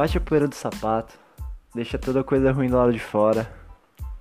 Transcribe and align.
Bate 0.00 0.16
a 0.16 0.20
poeira 0.22 0.48
do 0.48 0.54
sapato, 0.54 1.20
deixa 1.74 1.98
toda 1.98 2.24
coisa 2.24 2.50
ruim 2.50 2.70
do 2.70 2.76
lado 2.78 2.90
de 2.90 2.98
fora. 2.98 3.46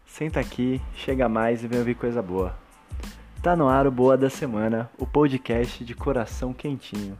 Senta 0.05 0.37
aqui, 0.37 0.81
chega 0.93 1.29
mais 1.29 1.63
e 1.63 1.69
vem 1.69 1.79
ouvir 1.79 1.95
coisa 1.95 2.21
boa. 2.21 2.53
Tá 3.41 3.55
no 3.55 3.69
ar 3.69 3.87
o 3.87 3.91
Boa 3.91 4.17
da 4.17 4.29
Semana, 4.29 4.89
o 4.97 5.07
podcast 5.07 5.85
de 5.85 5.95
coração 5.95 6.51
quentinho. 6.51 7.17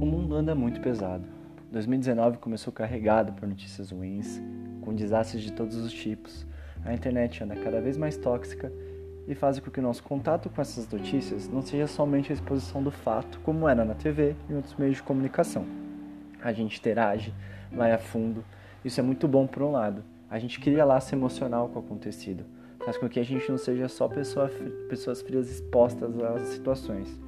O 0.00 0.06
mundo 0.06 0.34
anda 0.34 0.54
muito 0.54 0.80
pesado. 0.80 1.26
2019 1.70 2.38
começou 2.38 2.72
carregado 2.72 3.34
por 3.34 3.46
notícias 3.46 3.90
ruins, 3.90 4.40
com 4.80 4.94
desastres 4.94 5.42
de 5.42 5.52
todos 5.52 5.76
os 5.76 5.92
tipos. 5.92 6.46
A 6.86 6.94
internet 6.94 7.44
anda 7.44 7.54
cada 7.54 7.82
vez 7.82 7.98
mais 7.98 8.16
tóxica 8.16 8.72
e 9.28 9.34
faz 9.34 9.58
com 9.58 9.70
que 9.70 9.80
o 9.80 9.82
nosso 9.82 10.02
contato 10.02 10.48
com 10.48 10.60
essas 10.60 10.88
notícias 10.88 11.48
não 11.48 11.60
seja 11.60 11.86
somente 11.86 12.30
a 12.30 12.34
exposição 12.34 12.82
do 12.82 12.90
fato, 12.90 13.40
como 13.40 13.68
era 13.68 13.84
na 13.84 13.94
TV 13.94 14.36
e 14.48 14.54
outros 14.54 14.74
meios 14.76 14.96
de 14.96 15.02
comunicação. 15.02 15.66
A 16.42 16.52
gente 16.52 16.78
interage, 16.78 17.34
vai 17.72 17.92
a 17.92 17.98
fundo. 17.98 18.44
Isso 18.84 19.00
é 19.00 19.02
muito 19.02 19.26
bom 19.26 19.46
por 19.46 19.62
um 19.62 19.72
lado. 19.72 20.04
A 20.30 20.38
gente 20.38 20.60
cria 20.60 20.84
laço 20.84 21.14
emocional 21.14 21.68
com 21.68 21.80
o 21.80 21.82
acontecido. 21.82 22.44
Faz 22.84 22.96
com 22.96 23.08
que 23.08 23.18
a 23.18 23.24
gente 23.24 23.48
não 23.50 23.58
seja 23.58 23.88
só 23.88 24.06
pessoa, 24.06 24.48
pessoas 24.88 25.20
frias 25.22 25.50
expostas 25.50 26.10
às 26.20 26.48
situações. 26.48 27.20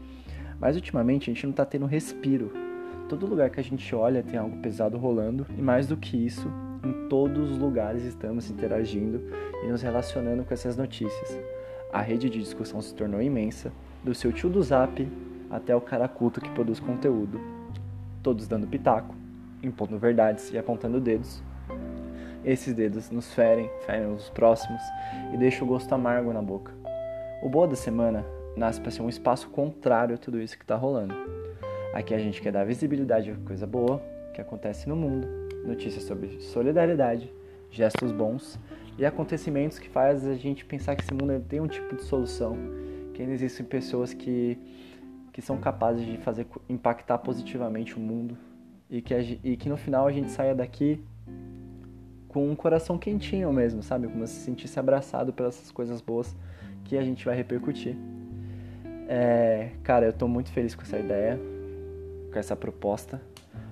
Mas 0.61 0.77
ultimamente 0.77 1.30
a 1.30 1.34
gente 1.34 1.45
não 1.45 1.51
está 1.51 1.65
tendo 1.65 1.87
respiro. 1.87 2.53
Todo 3.09 3.27
lugar 3.27 3.51
que 3.51 3.59
a 3.59 3.65
gente 3.65 3.92
olha 3.95 4.23
tem 4.23 4.39
algo 4.39 4.59
pesado 4.59 4.97
rolando 4.98 5.47
e 5.56 5.62
mais 5.62 5.87
do 5.87 5.97
que 5.97 6.17
isso, 6.17 6.48
em 6.84 7.09
todos 7.09 7.51
os 7.51 7.59
lugares 7.59 8.05
estamos 8.05 8.51
interagindo 8.51 9.20
e 9.65 9.69
nos 9.69 9.83
relacionando 9.83 10.44
com 10.44 10.55
essas 10.55 10.77
notícias. 10.77 11.58
A 11.91 12.03
rede 12.03 12.28
de 12.28 12.39
discussão 12.39 12.83
se 12.83 12.94
tornou 12.94 13.22
imensa, 13.22 13.72
do 14.05 14.14
seu 14.14 14.31
tio 14.31 14.50
do 14.50 14.62
zap 14.62 15.08
até 15.50 15.75
o 15.75 15.81
cara 15.81 16.06
culto 16.06 16.41
que 16.41 16.50
produz 16.50 16.78
conteúdo. 16.78 17.41
Todos 18.22 18.47
dando 18.47 18.67
pitaco, 18.67 19.14
impondo 19.62 19.98
verdades 19.98 20.53
e 20.53 20.59
apontando 20.59 21.00
dedos. 21.00 21.42
Esses 22.44 22.75
dedos 22.75 23.11
nos 23.11 23.33
ferem, 23.33 23.70
ferem 23.86 24.12
os 24.12 24.28
próximos 24.28 24.83
e 25.33 25.36
deixam 25.39 25.66
o 25.66 25.70
gosto 25.70 25.91
amargo 25.94 26.33
na 26.33 26.42
boca. 26.42 26.72
O 27.42 27.48
Boa 27.48 27.66
da 27.66 27.75
Semana 27.75 28.25
nasce 28.55 28.81
para 28.81 28.91
ser 28.91 29.00
um 29.00 29.09
espaço 29.09 29.48
contrário 29.48 30.14
a 30.14 30.19
tudo 30.19 30.41
isso 30.41 30.59
que 30.59 30.64
está 30.64 30.77
rolando. 30.77 31.14
Aqui 31.94 32.12
a 32.12 32.19
gente 32.19 32.42
quer 32.42 32.53
dar 32.53 32.64
visibilidade 32.64 33.31
a 33.31 33.47
coisa 33.47 33.66
boa 33.66 34.03
que 34.34 34.42
acontece 34.42 34.89
no 34.89 34.94
mundo, 34.94 35.27
notícias 35.64 36.05
sobre 36.05 36.39
solidariedade, 36.41 37.33
gestos 37.70 38.12
bons 38.12 38.59
e 38.98 39.06
acontecimentos 39.06 39.78
que 39.78 39.88
faz 39.88 40.27
a 40.27 40.34
gente 40.34 40.64
pensar 40.64 40.96
que 40.96 41.04
esse 41.04 41.14
mundo 41.14 41.41
tem 41.48 41.60
um 41.60 41.68
tipo 41.68 41.94
de 41.94 42.02
solução, 42.02 42.56
que 43.14 43.22
ainda 43.22 43.32
existem 43.32 43.64
pessoas 43.64 44.12
que, 44.12 44.58
que 45.32 45.41
são 45.41 45.56
capazes 45.56 46.04
de 46.04 46.18
fazer 46.18 46.46
impactar 46.68 47.19
positivamente 47.19 47.96
o 47.96 48.00
mundo 48.00 48.36
e 48.91 49.00
que, 49.00 49.38
e 49.44 49.56
que 49.56 49.69
no 49.69 49.76
final 49.76 50.08
a 50.08 50.12
gente 50.12 50.30
saia 50.32 50.52
daqui 50.52 51.00
com 52.26 52.50
um 52.50 52.56
coração 52.56 52.98
quentinho 52.98 53.52
mesmo, 53.52 53.82
sabe? 53.84 54.08
Como 54.08 54.26
se 54.26 54.41
sentisse 54.41 54.78
abraçado 54.80 55.32
pelas 55.32 55.70
coisas 55.70 56.00
boas 56.00 56.36
que 56.84 56.98
a 56.98 57.02
gente 57.02 57.24
vai 57.24 57.36
repercutir. 57.36 57.96
É, 59.08 59.70
cara, 59.84 60.06
eu 60.06 60.12
tô 60.12 60.26
muito 60.26 60.50
feliz 60.50 60.74
com 60.74 60.82
essa 60.82 60.98
ideia, 60.98 61.38
com 62.32 62.38
essa 62.38 62.56
proposta. 62.56 63.22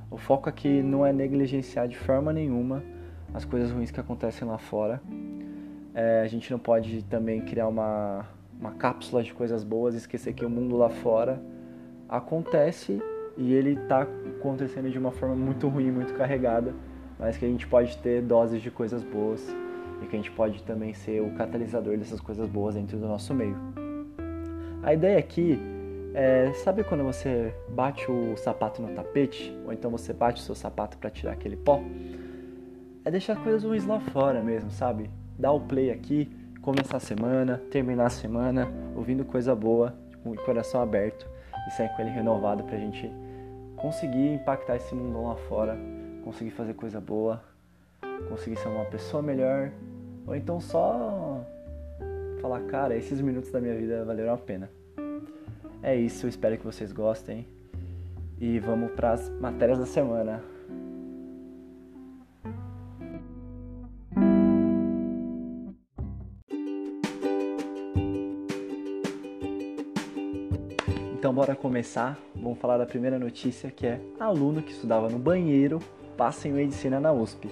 O 0.08 0.16
foco 0.16 0.48
aqui 0.48 0.82
não 0.82 1.04
é 1.04 1.12
negligenciar 1.12 1.88
de 1.88 1.97
forma 1.98 2.32
nenhuma 2.32 2.82
as 3.34 3.44
coisas 3.44 3.70
ruins 3.70 3.91
que 3.91 4.00
acontecem 4.00 4.46
lá 4.46 4.58
fora. 4.58 5.00
É, 5.94 6.20
a 6.22 6.28
gente 6.28 6.50
não 6.50 6.58
pode 6.58 7.02
também 7.05 7.41
criar 7.41 7.69
uma, 7.69 8.27
uma 8.60 8.72
cápsula 8.72 9.22
de 9.22 9.32
coisas 9.32 9.64
boas 9.64 9.94
e 9.94 9.98
esquecer 9.98 10.34
que 10.34 10.44
o 10.44 10.50
mundo 10.50 10.76
lá 10.76 10.91
fora 10.91 11.41
acontece 12.09 13.03
e 13.36 13.53
ele 13.53 13.72
está 13.72 14.03
acontecendo 14.03 14.91
de 14.91 14.98
uma 14.98 15.10
forma 15.10 15.34
muito 15.34 15.69
ruim, 15.69 15.91
muito 15.91 16.15
carregada, 16.15 16.75
mas 17.19 17.36
que 17.36 17.44
a 17.44 17.48
gente 17.48 17.66
pode 17.66 17.97
ter 17.98 18.22
doses 18.22 18.62
de 18.62 18.70
coisas 18.70 19.03
boas 19.03 19.54
e 20.03 20.06
que 20.06 20.16
a 20.16 20.19
gente 20.19 20.31
pode 20.31 20.62
também 20.62 20.94
ser 20.94 21.22
o 21.22 21.31
catalisador 21.34 21.97
dessas 21.97 22.20
coisas 22.20 22.48
boas 22.48 22.75
dentro 22.75 22.98
do 22.98 23.06
nosso 23.06 23.34
meio. 23.34 23.56
A 24.82 24.92
ideia 24.94 25.19
aqui 25.19 25.59
é, 26.15 26.53
sabe 26.65 26.84
quando 26.84 27.04
você 27.04 27.53
bate 27.69 28.10
o 28.10 28.36
sapato 28.36 28.81
no 28.81 28.94
tapete, 28.94 29.54
ou 29.65 29.72
então 29.72 29.91
você 29.91 30.12
bate 30.12 30.41
o 30.41 30.44
seu 30.44 30.54
sapato 30.54 30.97
para 30.97 31.10
tirar 31.10 31.32
aquele 31.32 31.56
pó? 31.56 31.81
É 33.06 33.11
deixar 33.11 33.37
coisas 33.37 33.62
ruins 33.62 33.87
lá 33.87 34.00
fora 34.00 34.43
mesmo, 34.43 34.69
sabe? 34.69 35.09
Dar 35.39 35.53
o 35.53 35.61
play 35.61 35.93
aqui, 35.93 36.28
começar 36.61 36.97
a 36.97 37.00
semana, 37.00 37.62
terminar 37.71 38.06
a 38.06 38.11
semana, 38.11 38.69
ouvindo 38.97 39.25
coisa 39.25 39.55
boa, 39.55 39.94
com 40.25 40.33
o 40.33 40.37
coração 40.37 40.83
aberto 40.83 41.25
e 41.69 41.71
sair 41.71 41.89
com 41.91 42.03
ele 42.03 42.11
renovado 42.11 42.65
pra 42.65 42.77
gente 42.77 43.09
conseguir 43.77 44.34
impactar 44.34 44.75
esse 44.75 44.93
mundo 44.93 45.22
lá 45.22 45.37
fora, 45.37 45.78
conseguir 46.25 46.50
fazer 46.50 46.75
coisa 46.75 47.00
boa, 47.00 47.41
conseguir 48.28 48.56
ser 48.56 48.66
uma 48.66 48.84
pessoa 48.87 49.22
melhor, 49.22 49.71
ou 50.27 50.34
então 50.34 50.61
só 50.61 51.47
falar, 52.43 52.62
cara, 52.62 52.97
esses 52.97 53.21
minutos 53.21 53.53
da 53.53 53.61
minha 53.61 53.77
vida 53.77 54.05
valeram 54.05 54.34
a 54.34 54.39
pena. 54.39 54.69
É 55.81 55.95
isso, 55.95 56.27
espero 56.27 56.59
que 56.59 56.65
vocês 56.65 56.91
gostem. 56.91 57.47
E 58.41 58.59
vamos 58.59 58.91
para 58.91 59.12
as 59.12 59.31
matérias 59.31 59.78
da 59.78 59.87
semana. 59.87 60.43
Bora 71.36 71.54
começar. 71.54 72.19
Vamos 72.34 72.58
falar 72.58 72.78
da 72.78 72.86
primeira 72.86 73.19
notícia 73.19 73.70
que 73.70 73.86
é 73.86 74.00
aluno 74.19 74.62
que 74.62 74.72
estudava 74.72 75.10
no 75.10 75.19
banheiro 75.19 75.80
passa 76.16 76.48
em 76.48 76.52
medicina 76.52 76.98
na 76.98 77.12
USP. 77.12 77.50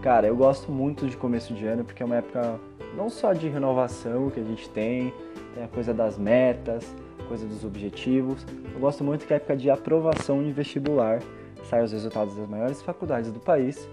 Cara, 0.00 0.26
eu 0.26 0.34
gosto 0.34 0.72
muito 0.72 1.06
de 1.06 1.14
começo 1.14 1.52
de 1.52 1.66
ano 1.66 1.84
porque 1.84 2.02
é 2.02 2.06
uma 2.06 2.16
época 2.16 2.58
não 2.96 3.10
só 3.10 3.34
de 3.34 3.46
renovação 3.46 4.30
que 4.30 4.40
a 4.40 4.42
gente 4.42 4.70
tem, 4.70 5.12
tem 5.54 5.62
a 5.62 5.68
coisa 5.68 5.92
das 5.92 6.16
metas, 6.16 6.96
coisa 7.28 7.44
dos 7.44 7.62
objetivos. 7.62 8.46
Eu 8.72 8.80
gosto 8.80 9.04
muito 9.04 9.26
que 9.26 9.34
é 9.34 9.36
a 9.36 9.36
época 9.36 9.54
de 9.54 9.68
aprovação 9.68 10.42
de 10.42 10.50
vestibular, 10.50 11.20
saem 11.68 11.84
os 11.84 11.92
resultados 11.92 12.34
das 12.34 12.48
maiores 12.48 12.80
faculdades 12.80 13.30
do 13.30 13.38
país 13.38 13.86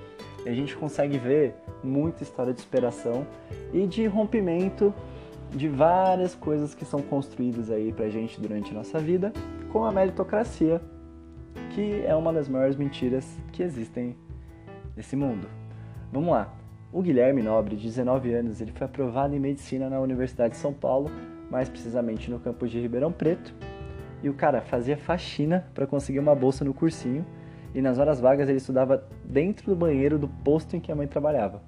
e 0.45 0.47
a 0.47 0.53
gente 0.53 0.73
consegue 0.77 1.17
ver 1.17 1.53
muita 1.83 2.23
história 2.23 2.53
de 2.53 2.61
superação 2.61 3.27
e 3.73 3.85
de 3.85 4.05
rompimento 4.05 4.93
de 5.51 5.67
várias 5.67 6.33
coisas 6.33 6.73
que 6.73 6.85
são 6.85 7.01
construídas 7.01 7.69
aí 7.69 7.91
pra 7.91 8.09
gente 8.09 8.39
durante 8.39 8.71
a 8.71 8.73
nossa 8.73 8.99
vida, 8.99 9.33
com 9.71 9.83
a 9.83 9.91
meritocracia, 9.91 10.81
que 11.71 12.03
é 12.05 12.15
uma 12.15 12.31
das 12.31 12.47
maiores 12.47 12.75
mentiras 12.75 13.37
que 13.51 13.61
existem 13.61 14.15
nesse 14.95 15.15
mundo. 15.15 15.47
Vamos 16.11 16.31
lá. 16.31 16.53
O 16.91 17.01
Guilherme 17.01 17.41
Nobre, 17.41 17.75
de 17.75 17.83
19 17.83 18.33
anos, 18.33 18.61
ele 18.61 18.71
foi 18.71 18.85
aprovado 18.85 19.35
em 19.35 19.39
medicina 19.39 19.89
na 19.89 19.99
Universidade 19.99 20.53
de 20.53 20.59
São 20.59 20.73
Paulo, 20.73 21.09
mais 21.49 21.69
precisamente 21.69 22.29
no 22.29 22.39
campus 22.39 22.71
de 22.71 22.79
Ribeirão 22.79 23.11
Preto. 23.11 23.53
E 24.23 24.29
o 24.29 24.33
cara 24.33 24.61
fazia 24.61 24.97
faxina 24.97 25.65
para 25.73 25.87
conseguir 25.87 26.19
uma 26.19 26.35
bolsa 26.35 26.63
no 26.63 26.73
cursinho, 26.73 27.25
e 27.73 27.81
nas 27.81 27.97
horas 27.97 28.19
vagas 28.19 28.49
ele 28.49 28.57
estudava 28.57 29.05
dentro 29.23 29.65
do 29.67 29.75
banheiro 29.75 30.19
do 30.19 30.27
posto 30.27 30.75
em 30.75 30.79
que 30.79 30.91
a 30.91 30.95
mãe 30.95 31.07
trabalhava 31.07 31.61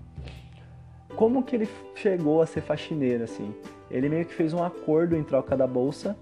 como 1.15 1.43
que 1.43 1.55
ele 1.55 1.69
chegou 1.95 2.41
a 2.41 2.45
ser 2.45 2.61
faxineiro 2.61 3.23
assim? 3.23 3.53
Ele 3.89 4.09
meio 4.09 4.25
que 4.25 4.33
fez 4.33 4.53
um 4.53 4.63
acordo 4.63 5.15
em 5.15 5.23
troca 5.23 5.55
da 5.55 5.67
bolsa, 5.67 6.17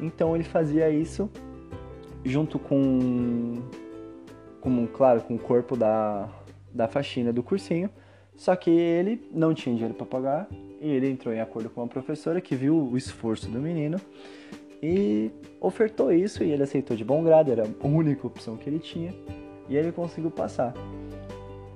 então 0.00 0.34
ele 0.34 0.44
fazia 0.44 0.90
isso 0.90 1.30
junto 2.24 2.58
com, 2.58 3.62
com 4.60 4.86
claro, 4.86 5.20
com 5.20 5.34
o 5.34 5.38
corpo 5.38 5.76
da, 5.76 6.28
da 6.72 6.88
faxina 6.88 7.32
do 7.32 7.42
cursinho, 7.42 7.90
só 8.36 8.56
que 8.56 8.70
ele 8.70 9.28
não 9.32 9.54
tinha 9.54 9.74
dinheiro 9.74 9.94
para 9.94 10.06
pagar 10.06 10.48
e 10.80 10.90
ele 10.90 11.08
entrou 11.08 11.32
em 11.32 11.40
acordo 11.40 11.70
com 11.70 11.80
uma 11.80 11.88
professora 11.88 12.40
que 12.40 12.56
viu 12.56 12.76
o 12.76 12.96
esforço 12.96 13.48
do 13.48 13.60
menino 13.60 13.98
e 14.82 15.30
ofertou 15.60 16.12
isso 16.12 16.42
e 16.42 16.50
ele 16.50 16.62
aceitou 16.62 16.96
de 16.96 17.04
bom 17.04 17.22
grado, 17.22 17.50
era 17.50 17.62
a 17.62 17.86
única 17.86 18.26
opção 18.26 18.56
que 18.56 18.68
ele 18.68 18.78
tinha 18.78 19.14
e 19.68 19.76
ele 19.76 19.92
conseguiu 19.92 20.30
passar. 20.30 20.74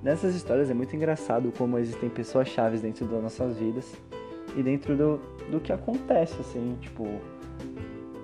Nessas 0.01 0.33
histórias 0.33 0.69
é 0.69 0.73
muito 0.73 0.95
engraçado 0.95 1.51
como 1.57 1.77
existem 1.77 2.09
pessoas 2.09 2.47
chaves 2.47 2.81
dentro 2.81 3.05
das 3.05 3.21
nossas 3.21 3.57
vidas 3.57 3.93
e 4.55 4.63
dentro 4.63 4.95
do, 4.95 5.17
do 5.51 5.59
que 5.59 5.73
acontece, 5.73 6.39
assim, 6.39 6.77
tipo, 6.79 7.05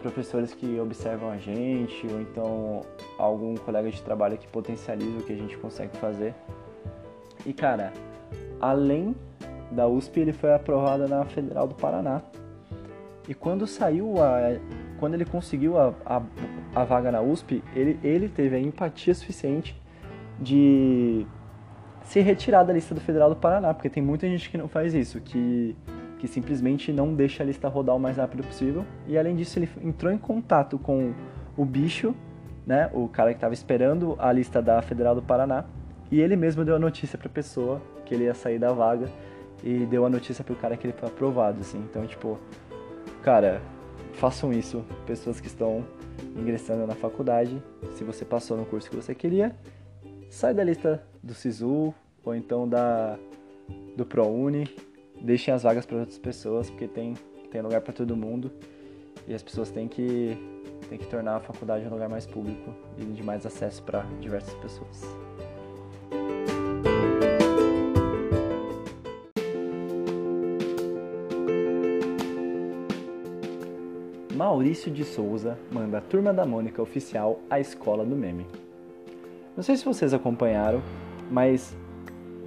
professores 0.02 0.54
que 0.54 0.80
observam 0.80 1.30
a 1.30 1.38
gente, 1.38 2.08
ou 2.08 2.22
então 2.22 2.82
algum 3.18 3.56
colega 3.56 3.90
de 3.90 4.02
trabalho 4.02 4.38
que 4.38 4.48
potencializa 4.48 5.18
o 5.18 5.24
que 5.24 5.34
a 5.34 5.36
gente 5.36 5.58
consegue 5.58 5.98
fazer. 5.98 6.34
E 7.46 7.52
cara, 7.52 7.92
além 8.62 9.14
da 9.72 9.88
USP, 9.88 10.22
ele 10.22 10.32
foi 10.32 10.54
aprovado 10.54 11.08
na 11.08 11.26
Federal 11.26 11.68
do 11.68 11.76
Paraná. 11.76 12.22
E 13.28 13.34
quando 13.34 13.68
saiu 13.68 14.22
a. 14.22 14.58
Quando 15.00 15.16
ele 15.16 15.26
conseguiu 15.26 15.78
a, 15.78 15.94
a, 16.06 16.22
a 16.74 16.84
vaga 16.86 17.12
na 17.12 17.22
USP, 17.22 17.62
ele, 17.76 18.00
ele 18.02 18.30
teve 18.30 18.56
a 18.56 18.60
empatia 18.60 19.14
suficiente 19.14 19.76
de 20.40 21.26
se 22.06 22.22
retirar 22.22 22.64
da 22.64 22.72
lista 22.72 22.94
do 22.94 23.02
Federal 23.02 23.30
do 23.30 23.36
Paraná, 23.36 23.74
porque 23.74 23.90
tem 23.90 24.02
muita 24.02 24.28
gente 24.28 24.50
que 24.50 24.58
não 24.58 24.68
faz 24.68 24.94
isso, 24.94 25.20
que, 25.20 25.76
que 26.20 26.28
simplesmente 26.28 26.94
não 26.94 27.14
deixa 27.14 27.44
a 27.44 27.46
lista 27.46 27.68
rodar 27.68 27.96
o 27.96 28.00
mais 28.00 28.18
rápido 28.18 28.44
possível. 28.44 28.86
E 29.08 29.18
além 29.18 29.36
disso, 29.36 29.60
ele 29.60 29.70
entrou 29.84 30.12
em 30.12 30.18
contato 30.18 30.78
com 30.78 31.14
o 31.58 31.66
bicho, 31.66 32.16
né, 32.66 32.90
o 32.94 33.08
cara 33.08 33.32
que 33.32 33.38
estava 33.38 33.54
esperando 33.54 34.16
a 34.20 34.32
lista 34.32 34.62
da 34.62 34.82
Federal 34.82 35.16
do 35.16 35.22
Paraná, 35.22 35.66
e 36.12 36.22
ele 36.22 36.36
mesmo 36.36 36.64
deu 36.64 36.76
a 36.76 36.80
notícia 36.80 37.18
para 37.18 37.28
a 37.28 37.32
pessoa 37.32 37.82
que 38.06 38.14
ele 38.14 38.26
ia 38.26 38.34
sair 38.36 38.60
da 38.60 38.72
vaga 38.72 39.10
e 39.64 39.86
deu 39.86 40.06
a 40.06 40.10
notícia 40.10 40.44
pro 40.44 40.56
cara 40.56 40.78
que 40.78 40.86
ele 40.86 40.94
foi 40.94 41.10
aprovado, 41.10 41.60
assim. 41.62 41.80
Então, 41.90 42.06
tipo, 42.06 42.38
cara, 43.24 43.62
façam 44.14 44.54
isso, 44.54 44.86
pessoas 45.08 45.42
que 45.42 45.48
estão 45.48 45.84
ingressando 46.36 46.86
na 46.86 46.94
faculdade, 46.94 47.62
se 47.94 48.04
você 48.04 48.24
passou 48.24 48.56
no 48.56 48.66
curso 48.66 48.90
que 48.90 48.96
você 48.96 49.16
queria, 49.16 49.56
sai 50.36 50.54
da 50.54 50.66
lista 50.66 51.02
do 51.24 51.34
SISU 51.34 51.94
ou 52.26 52.36
então 52.36 52.68
da 52.68 53.18
do 53.96 54.06
ProUni, 54.06 54.68
deixem 55.22 55.54
as 55.54 55.64
vagas 55.64 55.86
para 55.86 56.00
outras 56.00 56.18
pessoas, 56.18 56.70
porque 56.70 56.90
tem 56.90 57.14
tem 57.50 57.62
lugar 57.62 57.80
para 57.80 57.94
todo 57.94 58.18
mundo 58.18 58.52
e 59.30 59.34
as 59.34 59.42
pessoas 59.42 59.72
têm 59.72 59.88
que 59.88 60.38
têm 60.90 60.98
que 60.98 61.08
tornar 61.08 61.38
a 61.38 61.40
faculdade 61.40 61.88
um 61.88 61.90
lugar 61.90 62.10
mais 62.10 62.26
público 62.26 62.74
e 62.98 63.06
de 63.06 63.24
mais 63.24 63.46
acesso 63.46 63.82
para 63.84 64.02
diversas 64.20 64.54
pessoas. 64.56 65.04
Maurício 74.36 74.92
de 74.92 75.06
Souza 75.06 75.58
manda 75.72 76.00
a 76.00 76.02
Turma 76.02 76.34
da 76.34 76.46
Mônica 76.46 76.82
oficial 76.82 77.40
à 77.50 77.58
escola 77.58 78.06
do 78.06 78.18
meme. 78.18 78.65
Não 79.56 79.64
sei 79.64 79.78
se 79.78 79.86
vocês 79.86 80.14
acompanharam, 80.14 80.82
mas 81.32 81.76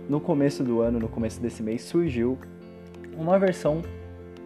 no 0.08 0.20
começo 0.20 0.62
do 0.62 0.82
ano, 0.82 0.98
no 0.98 1.08
começo 1.08 1.40
desse 1.40 1.62
mês, 1.62 1.82
surgiu 1.82 2.38
uma 3.16 3.38
versão 3.38 3.82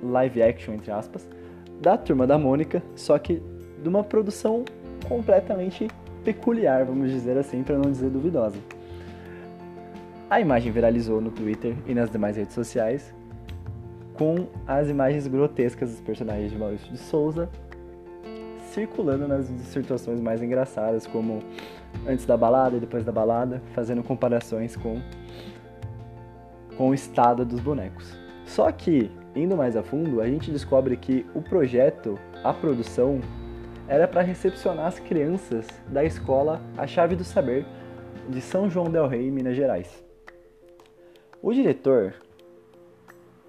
live 0.03 0.43
action, 0.43 0.75
entre 0.75 0.93
aspas, 0.93 1.29
da 1.81 1.97
Turma 1.97 2.25
da 2.27 2.39
Mônica, 2.39 2.81
só 2.95 3.19
que 3.19 3.43
de 3.83 3.89
uma 3.89 4.05
produção 4.05 4.65
completamente 5.09 5.89
peculiar, 6.25 6.85
vamos 6.85 7.11
dizer 7.11 7.37
assim, 7.37 7.65
para 7.65 7.77
não 7.77 7.91
dizer 7.91 8.11
duvidosa. 8.11 8.59
A 10.31 10.41
imagem 10.41 10.71
viralizou 10.71 11.21
no 11.21 11.33
Twitter 11.33 11.75
e 11.87 11.95
nas 11.95 12.11
demais 12.11 12.37
redes 12.37 12.55
sociais 12.55 13.13
com 14.15 14.47
as 14.67 14.89
imagens 14.89 15.27
grotescas 15.27 15.91
dos 15.91 16.01
personagens 16.01 16.53
de 16.53 16.59
Maurício 16.59 16.91
de 16.93 16.99
Souza 16.99 17.51
circulando 18.73 19.29
nas 19.29 19.47
situações 19.47 20.21
mais 20.21 20.43
engraçadas, 20.43 21.07
como 21.07 21.41
antes 22.07 22.25
da 22.25 22.37
balada 22.37 22.77
e 22.77 22.81
depois 22.81 23.05
da 23.05 23.13
balada, 23.13 23.63
fazendo 23.75 24.03
comparações 24.03 24.77
com, 24.77 25.01
com 26.77 26.89
o 26.89 26.95
estado 26.95 27.45
dos 27.45 27.61
bonecos. 27.61 28.17
Só 28.47 28.71
que, 28.73 29.11
indo 29.37 29.57
mais 29.57 29.77
a 29.77 29.83
fundo, 29.83 30.21
a 30.21 30.27
gente 30.27 30.51
descobre 30.51 30.97
que 30.97 31.27
o 31.35 31.43
projeto, 31.43 32.19
a 32.43 32.53
produção, 32.53 33.21
era 33.87 34.09
para 34.09 34.23
recepcionar 34.23 34.87
as 34.87 34.99
crianças 34.99 35.67
da 35.89 36.05
escola 36.05 36.61
A 36.77 36.87
Chave 36.87 37.15
do 37.15 37.25
Saber 37.25 37.67
de 38.29 38.41
São 38.41 38.71
João 38.71 38.91
del 38.91 39.07
Rei, 39.07 39.31
Minas 39.31 39.57
Gerais. 39.57 40.03
O 41.43 41.53
diretor, 41.53 42.15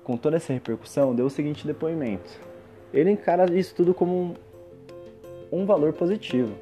com 0.03 0.17
toda 0.17 0.35
essa 0.35 0.51
repercussão, 0.51 1.15
deu 1.15 1.27
o 1.27 1.29
seguinte 1.29 1.65
depoimento. 1.65 2.29
Ele 2.91 3.11
encara 3.11 3.51
isso 3.53 3.73
tudo 3.75 3.93
como 3.93 4.35
um, 5.53 5.65
valor 5.65 5.93
positivo. 5.93 6.53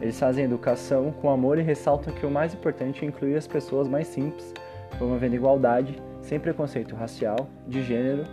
Eles 0.00 0.18
fazem 0.18 0.44
educação 0.44 1.12
com 1.12 1.30
amor 1.30 1.58
e 1.58 1.62
ressaltam 1.62 2.12
que 2.14 2.26
o 2.26 2.30
mais 2.30 2.54
importante 2.54 3.04
é 3.04 3.08
incluir 3.08 3.36
as 3.36 3.46
pessoas 3.46 3.88
mais 3.88 4.06
simples, 4.06 4.52
promovendo 4.98 5.34
igualdade, 5.34 6.00
sem 6.20 6.38
preconceito 6.40 6.94
racial, 6.94 7.48
de 7.66 7.82
gênero 7.82 8.24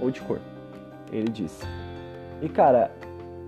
ou 0.00 0.10
de 0.10 0.20
cor. 0.20 0.40
Ele 1.12 1.28
disse. 1.28 1.64
E 2.40 2.48
cara, 2.48 2.90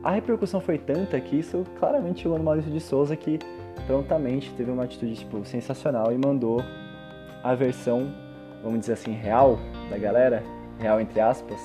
a 0.03 0.11
repercussão 0.11 0.61
foi 0.61 0.79
tanta 0.79 1.19
que 1.21 1.39
isso 1.39 1.65
claramente 1.79 2.23
chegou 2.23 2.39
no 2.39 2.45
Maurício 2.45 2.71
de 2.71 2.81
Souza 2.81 3.17
que 3.17 3.39
prontamente 3.87 4.53
teve 4.55 4.71
uma 4.71 4.85
atitude 4.85 5.15
tipo 5.15 5.45
sensacional 5.45 6.13
e 6.13 6.19
mandou 6.19 6.63
a 7.43 7.55
versão, 7.55 8.13
vamos 8.63 8.81
dizer 8.81 8.95
assim, 8.95 9.13
real 9.13 9.59
da 9.91 9.99
galera, 9.99 10.43
real 10.79 11.01
entre 11.01 11.21
aspas, 11.21 11.61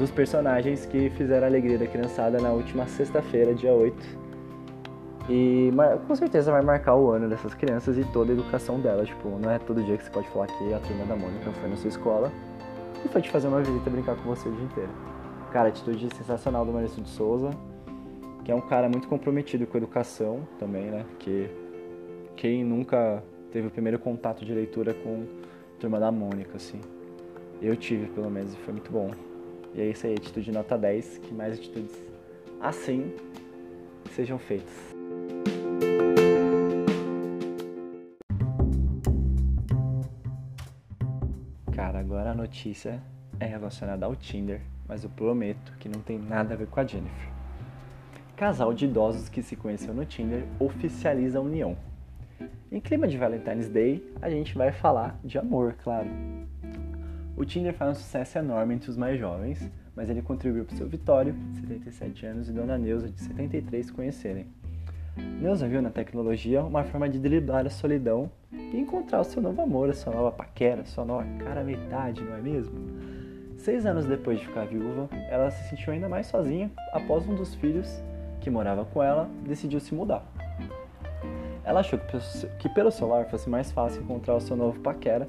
dos 0.00 0.10
personagens 0.10 0.86
que 0.86 1.10
fizeram 1.10 1.44
a 1.44 1.50
alegria 1.50 1.76
da 1.76 1.86
criançada 1.86 2.40
na 2.40 2.50
última 2.50 2.86
sexta-feira, 2.86 3.54
dia 3.54 3.72
8. 3.72 3.94
E 5.28 5.70
com 6.08 6.16
certeza 6.16 6.50
vai 6.50 6.62
marcar 6.62 6.96
o 6.96 7.10
ano 7.10 7.28
dessas 7.28 7.52
crianças 7.52 7.98
e 7.98 8.04
toda 8.04 8.32
a 8.32 8.34
educação 8.34 8.80
delas. 8.80 9.08
Tipo, 9.08 9.28
não 9.38 9.50
é 9.50 9.58
todo 9.58 9.82
dia 9.82 9.98
que 9.98 10.02
você 10.02 10.10
pode 10.10 10.26
falar 10.28 10.46
que 10.46 10.72
a 10.72 10.78
turma 10.80 11.04
da 11.04 11.14
Mônica 11.14 11.52
foi 11.52 11.68
na 11.68 11.76
sua 11.76 11.88
escola 11.88 12.32
e 13.04 13.08
foi 13.08 13.20
te 13.20 13.30
fazer 13.30 13.48
uma 13.48 13.60
visita 13.60 13.90
brincar 13.90 14.16
com 14.16 14.22
você 14.22 14.48
o 14.48 14.52
dia 14.52 14.64
inteiro. 14.64 14.90
Cara, 15.52 15.68
atitude 15.68 16.08
sensacional 16.16 16.64
do 16.64 16.72
Maurício 16.72 17.02
de 17.02 17.08
Souza, 17.10 17.50
que 18.42 18.50
é 18.50 18.54
um 18.54 18.60
cara 18.62 18.88
muito 18.88 19.06
comprometido 19.06 19.66
com 19.66 19.76
a 19.76 19.78
educação 19.78 20.48
também, 20.58 20.86
né? 20.86 21.04
Porque 21.10 21.50
quem 22.36 22.64
nunca 22.64 23.22
teve 23.52 23.68
o 23.68 23.70
primeiro 23.70 23.98
contato 23.98 24.46
de 24.46 24.54
leitura 24.54 24.94
com 24.94 25.26
a 25.76 25.78
turma 25.78 26.00
da 26.00 26.10
Mônica, 26.10 26.56
assim. 26.56 26.80
Eu 27.60 27.76
tive, 27.76 28.06
pelo 28.06 28.30
menos, 28.30 28.54
e 28.54 28.56
foi 28.56 28.72
muito 28.72 28.90
bom. 28.90 29.10
E 29.74 29.80
é 29.80 29.86
isso 29.86 30.06
aí, 30.06 30.14
atitude 30.14 30.50
nota 30.50 30.76
10, 30.76 31.18
que 31.18 31.32
mais 31.32 31.54
atitudes 31.54 31.94
assim 32.60 33.14
sejam 34.10 34.38
feitas. 34.38 34.74
Cara, 41.72 42.00
agora 42.00 42.30
a 42.30 42.34
notícia 42.34 43.02
é 43.38 43.46
relacionada 43.46 44.04
ao 44.04 44.14
Tinder, 44.14 44.60
mas 44.86 45.04
eu 45.04 45.10
prometo 45.10 45.72
que 45.78 45.88
não 45.88 46.00
tem 46.00 46.18
nada 46.18 46.54
a 46.54 46.56
ver 46.56 46.66
com 46.66 46.80
a 46.80 46.86
Jennifer. 46.86 47.30
Casal 48.36 48.74
de 48.74 48.86
idosos 48.86 49.28
que 49.28 49.42
se 49.42 49.54
conheceu 49.54 49.94
no 49.94 50.04
Tinder 50.04 50.44
oficializa 50.58 51.38
a 51.38 51.42
união. 51.42 51.76
Em 52.72 52.80
clima 52.80 53.06
de 53.06 53.18
Valentine's 53.18 53.68
Day, 53.68 54.02
a 54.20 54.30
gente 54.30 54.56
vai 54.56 54.72
falar 54.72 55.18
de 55.22 55.38
amor, 55.38 55.74
claro. 55.82 56.08
O 57.40 57.44
Tinder 57.46 57.72
faz 57.72 57.92
um 57.92 57.94
sucesso 57.94 58.36
enorme 58.36 58.74
entre 58.74 58.90
os 58.90 58.98
mais 58.98 59.18
jovens, 59.18 59.66
mas 59.96 60.10
ele 60.10 60.20
contribuiu 60.20 60.66
para 60.66 60.74
o 60.74 60.76
seu 60.76 60.86
Vitório, 60.86 61.32
de 61.32 61.60
77 61.60 62.26
anos, 62.26 62.50
e 62.50 62.52
Dona 62.52 62.76
Neuza, 62.76 63.08
de 63.08 63.18
73, 63.18 63.90
conhecerem. 63.90 64.46
Neuza 65.16 65.66
viu 65.66 65.80
na 65.80 65.88
tecnologia 65.88 66.62
uma 66.62 66.84
forma 66.84 67.08
de 67.08 67.18
driblar 67.18 67.64
a 67.64 67.70
solidão 67.70 68.30
e 68.52 68.76
encontrar 68.76 69.22
o 69.22 69.24
seu 69.24 69.40
novo 69.40 69.62
amor, 69.62 69.88
a 69.88 69.94
sua 69.94 70.12
nova 70.12 70.30
paquera, 70.30 70.82
a 70.82 70.84
sua 70.84 71.02
nova 71.02 71.24
cara 71.42 71.64
metade, 71.64 72.22
não 72.22 72.36
é 72.36 72.42
mesmo? 72.42 72.74
Seis 73.56 73.86
anos 73.86 74.04
depois 74.04 74.38
de 74.38 74.46
ficar 74.46 74.66
viúva, 74.66 75.08
ela 75.30 75.50
se 75.50 75.70
sentiu 75.70 75.94
ainda 75.94 76.10
mais 76.10 76.26
sozinha 76.26 76.70
após 76.92 77.26
um 77.26 77.34
dos 77.34 77.54
filhos, 77.54 77.88
que 78.42 78.50
morava 78.50 78.84
com 78.84 79.02
ela, 79.02 79.30
decidiu 79.46 79.80
se 79.80 79.94
mudar. 79.94 80.30
Ela 81.64 81.80
achou 81.80 81.98
que 82.58 82.68
pelo 82.68 82.90
celular 82.90 83.30
fosse 83.30 83.48
mais 83.48 83.72
fácil 83.72 84.02
encontrar 84.02 84.34
o 84.34 84.40
seu 84.42 84.54
novo 84.54 84.78
paquera 84.80 85.26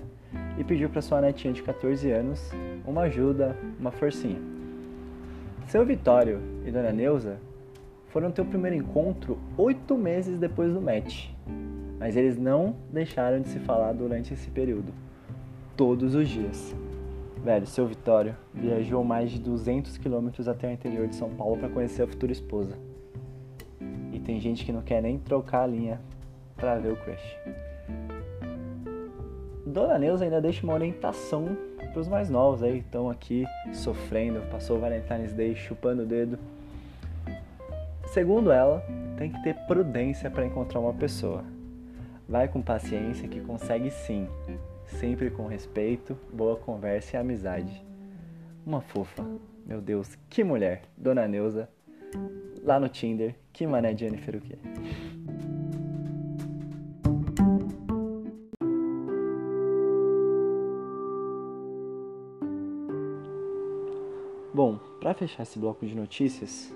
e 0.58 0.64
pediu 0.64 0.90
para 0.90 1.02
sua 1.02 1.22
netinha 1.22 1.54
de 1.54 1.62
14 1.64 2.12
anos 2.12 2.52
uma 2.86 3.02
ajuda, 3.02 3.56
uma 3.80 3.92
forcinha. 3.92 4.40
Seu 5.68 5.86
Vitório 5.86 6.40
e 6.66 6.72
Dona 6.72 6.92
Neuza 6.92 7.38
foram 8.08 8.32
ter 8.32 8.42
o 8.42 8.46
primeiro 8.46 8.76
encontro 8.76 9.38
oito 9.58 9.98
meses 9.98 10.38
depois 10.38 10.74
do 10.74 10.82
match, 10.82 11.30
mas 11.98 12.18
eles 12.18 12.38
não 12.38 12.76
deixaram 12.92 13.40
de 13.40 13.50
se 13.50 13.60
falar 13.60 13.94
durante 13.94 14.34
esse 14.34 14.50
período, 14.50 14.94
todos 15.78 16.14
os 16.14 16.28
dias. 16.28 16.76
Velho, 17.44 17.66
seu 17.66 17.88
Vitório 17.88 18.36
viajou 18.54 19.04
mais 19.04 19.32
de 19.32 19.40
200 19.40 19.98
quilômetros 19.98 20.48
até 20.48 20.68
o 20.68 20.72
interior 20.72 21.08
de 21.08 21.16
São 21.16 21.30
Paulo 21.30 21.58
para 21.58 21.70
conhecer 21.70 22.04
a 22.04 22.08
futura 22.08 22.32
esposa. 22.32 22.78
E 24.12 24.20
tem 24.20 24.40
gente 24.40 24.66
que 24.66 24.72
não 24.72 24.82
quer 24.82 25.02
nem 25.02 25.18
trocar 25.18 25.64
a 25.64 25.68
linha 25.68 26.00
para 26.56 26.78
ver 26.78 26.92
o 26.92 26.98
crush. 26.98 27.38
Dona 29.72 29.98
Neuza 29.98 30.26
ainda 30.26 30.42
deixa 30.42 30.64
uma 30.64 30.74
orientação 30.74 31.58
para 31.92 32.00
os 32.00 32.08
mais 32.08 32.30
novos 32.30 32.62
aí, 32.62 32.80
estão 32.80 33.10
aqui 33.10 33.46
sofrendo, 33.74 34.42
passou 34.52 34.78
o 34.78 34.80
Valentine's 34.80 35.34
Day 35.34 35.56
chupando 35.56 36.04
o 36.04 36.06
dedo. 36.06 36.38
Segundo 38.08 38.52
ela, 38.52 38.84
tem 39.18 39.32
que 39.32 39.42
ter 39.42 39.56
prudência 39.68 40.30
para 40.30 40.46
encontrar 40.46 40.82
uma 40.82 40.94
pessoa. 40.94 41.46
Vai 42.28 42.50
com 42.50 42.62
paciência 42.62 43.28
que 43.30 43.40
consegue 43.40 43.90
sim, 43.90 44.28
sempre 44.86 45.30
com 45.30 45.48
respeito, 45.48 46.18
boa 46.34 46.58
conversa 46.58 47.16
e 47.16 47.20
amizade. 47.20 47.86
Uma 48.66 48.82
fofa, 48.82 49.26
meu 49.66 49.82
Deus, 49.82 50.18
que 50.30 50.44
mulher, 50.44 50.82
Dona 50.98 51.28
Neuza, 51.28 51.70
lá 52.62 52.78
no 52.78 52.90
Tinder, 52.90 53.36
que 53.54 53.66
mané 53.66 53.96
Jennifer 53.96 54.36
o 54.36 54.42
quê? 54.42 54.58
Bom, 64.64 64.78
para 65.00 65.16
fechar 65.16 65.42
esse 65.42 65.58
bloco 65.58 65.84
de 65.88 65.96
notícias, 65.96 66.72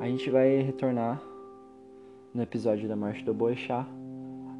a 0.00 0.06
gente 0.06 0.30
vai 0.30 0.62
retornar 0.62 1.22
no 2.32 2.40
episódio 2.40 2.88
da 2.88 2.96
Marcha 2.96 3.22
do 3.22 3.34
Boechat, 3.34 3.86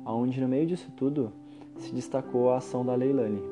onde 0.05 0.39
no 0.39 0.47
meio 0.47 0.67
disso 0.67 0.93
tudo 0.95 1.33
se 1.79 1.95
destacou 1.95 2.51
a 2.51 2.59
ação 2.59 2.85
da 2.85 2.95
Leilani. 2.95 3.43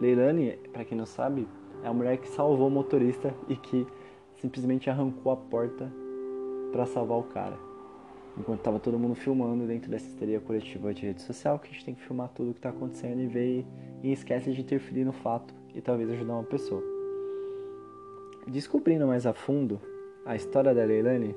Leilani, 0.00 0.52
para 0.72 0.84
quem 0.84 0.96
não 0.96 1.04
sabe, 1.04 1.48
É 1.82 1.88
a 1.88 1.92
mulher 1.92 2.16
que 2.16 2.28
salvou 2.28 2.68
o 2.68 2.70
motorista 2.70 3.34
e 3.48 3.56
que 3.56 3.84
simplesmente 4.40 4.88
arrancou 4.88 5.32
a 5.32 5.36
porta 5.36 5.92
para 6.70 6.86
salvar 6.86 7.18
o 7.18 7.24
cara. 7.24 7.58
Enquanto 8.38 8.60
tava 8.60 8.78
todo 8.78 9.00
mundo 9.00 9.16
filmando 9.16 9.66
dentro 9.66 9.90
dessa 9.90 10.06
histeria 10.06 10.38
coletiva 10.38 10.94
de 10.94 11.06
rede 11.06 11.22
social, 11.22 11.58
que 11.58 11.70
a 11.70 11.72
gente 11.72 11.84
tem 11.84 11.94
que 11.96 12.02
filmar 12.02 12.28
tudo 12.28 12.52
o 12.52 12.54
que 12.54 12.60
tá 12.60 12.68
acontecendo 12.68 13.20
e 13.20 13.26
ver 13.26 13.66
e 14.00 14.12
esquece 14.12 14.52
de 14.52 14.60
interferir 14.60 15.04
no 15.04 15.12
fato 15.12 15.52
e 15.74 15.80
talvez 15.80 16.08
ajudar 16.08 16.34
uma 16.34 16.44
pessoa. 16.44 17.01
Descobrindo 18.46 19.06
mais 19.06 19.24
a 19.24 19.32
fundo 19.32 19.80
a 20.26 20.34
história 20.34 20.74
da 20.74 20.84
Leilani, 20.84 21.32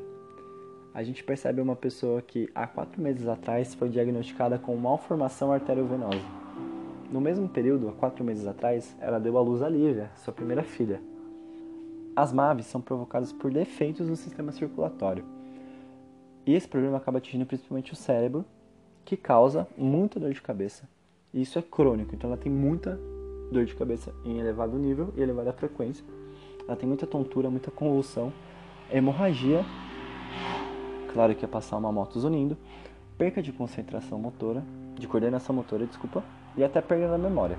a 0.91 1.03
gente 1.03 1.23
percebe 1.23 1.61
uma 1.61 1.75
pessoa 1.75 2.19
que 2.19 2.49
há 2.55 2.65
quatro 2.65 2.99
meses 2.99 3.27
atrás 3.27 3.75
foi 3.75 3.89
diagnosticada 3.89 4.57
com 4.57 4.75
malformação 4.75 5.51
arteriovenosa. 5.51 6.25
No 7.11 7.21
mesmo 7.21 7.47
período, 7.47 7.89
há 7.89 7.91
quatro 7.91 8.25
meses 8.25 8.47
atrás, 8.47 8.97
ela 8.99 9.19
deu 9.19 9.37
à 9.37 9.41
luz 9.41 9.61
a 9.61 9.69
Lívia, 9.69 10.09
sua 10.15 10.33
primeira 10.33 10.63
filha. 10.63 10.99
As 12.15 12.33
MAVs 12.33 12.65
são 12.65 12.81
provocadas 12.81 13.31
por 13.31 13.51
defeitos 13.51 14.09
no 14.09 14.15
sistema 14.15 14.51
circulatório. 14.51 15.23
E 16.43 16.55
esse 16.55 16.67
problema 16.67 16.97
acaba 16.97 17.19
atingindo 17.19 17.45
principalmente 17.45 17.93
o 17.93 17.95
cérebro, 17.95 18.43
que 19.03 19.15
causa 19.15 19.67
muita 19.77 20.19
dor 20.19 20.33
de 20.33 20.41
cabeça. 20.41 20.89
E 21.31 21.41
isso 21.41 21.59
é 21.59 21.61
crônico, 21.61 22.15
então 22.15 22.31
ela 22.31 22.37
tem 22.37 22.51
muita 22.51 22.99
dor 23.51 23.65
de 23.65 23.75
cabeça 23.75 24.11
em 24.25 24.39
elevado 24.39 24.75
nível 24.75 25.13
e 25.15 25.21
elevada 25.21 25.53
frequência. 25.53 26.03
Ela 26.67 26.75
tem 26.75 26.87
muita 26.87 27.05
tontura, 27.05 27.49
muita 27.49 27.69
convulsão, 27.71 28.31
hemorragia 28.91 29.63
claro 31.15 31.33
que 31.33 31.45
ia 31.45 31.47
passar 31.47 31.77
uma 31.77 31.93
moto 31.93 32.19
zunindo, 32.19 32.57
perca 33.17 33.41
de 33.41 33.53
concentração 33.53 34.19
motora, 34.19 34.61
de 34.95 35.07
coordenação 35.07 35.55
motora, 35.55 35.85
desculpa, 35.85 36.21
e 36.57 36.63
até 36.63 36.81
perda 36.81 37.07
da 37.07 37.17
memória. 37.17 37.57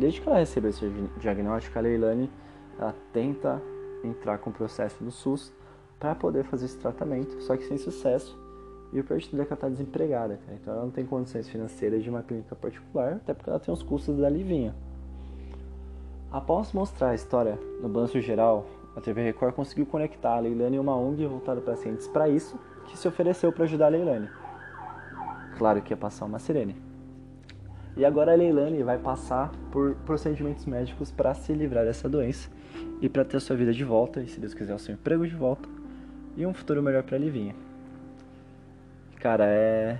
Desde 0.00 0.22
que 0.22 0.26
ela 0.26 0.38
recebeu 0.38 0.70
esse 0.70 0.90
diagnóstico, 1.20 1.78
a 1.78 1.82
Leilani 1.82 2.30
ela 2.78 2.94
tenta 3.12 3.62
entrar 4.02 4.38
com 4.38 4.48
o 4.48 4.52
processo 4.54 5.04
do 5.04 5.10
SUS 5.10 5.52
para 6.00 6.14
poder 6.14 6.44
fazer 6.44 6.64
esse 6.64 6.78
tratamento, 6.78 7.42
só 7.42 7.58
que 7.58 7.64
sem 7.64 7.76
sucesso. 7.76 8.38
E 8.90 9.00
o 9.00 9.04
pior 9.04 9.18
de 9.18 9.28
tudo 9.28 9.42
é 9.42 9.44
que 9.44 9.52
ela 9.52 9.56
está 9.56 9.68
desempregada, 9.68 10.38
cara. 10.38 10.58
então 10.58 10.72
ela 10.72 10.82
não 10.82 10.90
tem 10.90 11.04
condições 11.04 11.46
financeiras 11.50 12.02
de 12.02 12.08
uma 12.08 12.22
clínica 12.22 12.56
particular, 12.56 13.14
até 13.14 13.34
porque 13.34 13.50
ela 13.50 13.60
tem 13.60 13.72
os 13.72 13.82
custos 13.82 14.16
da 14.16 14.30
Livinha. 14.30 14.74
Após 16.36 16.70
mostrar 16.74 17.08
a 17.08 17.14
história 17.14 17.58
no 17.80 17.88
balanço 17.88 18.20
geral, 18.20 18.66
a 18.94 19.00
TV 19.00 19.22
Record 19.22 19.54
conseguiu 19.54 19.86
conectar 19.86 20.36
a 20.36 20.38
Leilani 20.38 20.76
e 20.76 20.78
uma 20.78 20.94
ONG 20.94 21.24
voltada 21.24 21.62
para 21.62 21.72
pacientes 21.72 22.06
para 22.06 22.28
isso, 22.28 22.60
que 22.84 22.98
se 22.98 23.08
ofereceu 23.08 23.50
para 23.50 23.64
ajudar 23.64 23.86
a 23.86 23.88
Leilani. 23.88 24.28
Claro 25.56 25.80
que 25.80 25.94
ia 25.94 25.96
passar 25.96 26.26
uma 26.26 26.38
sirene. 26.38 26.76
E 27.96 28.04
agora 28.04 28.32
a 28.32 28.34
Leilani 28.34 28.82
vai 28.82 28.98
passar 28.98 29.50
por 29.72 29.94
procedimentos 30.04 30.66
médicos 30.66 31.10
para 31.10 31.32
se 31.32 31.54
livrar 31.54 31.86
dessa 31.86 32.06
doença 32.06 32.50
e 33.00 33.08
para 33.08 33.24
ter 33.24 33.38
a 33.38 33.40
sua 33.40 33.56
vida 33.56 33.72
de 33.72 33.82
volta, 33.82 34.20
e 34.20 34.28
se 34.28 34.38
Deus 34.38 34.52
quiser, 34.52 34.74
o 34.74 34.78
seu 34.78 34.92
emprego 34.92 35.26
de 35.26 35.34
volta 35.34 35.66
e 36.36 36.44
um 36.44 36.52
futuro 36.52 36.82
melhor 36.82 37.02
para 37.02 37.16
Livinha. 37.16 37.56
Cara, 39.20 39.46
é. 39.46 39.98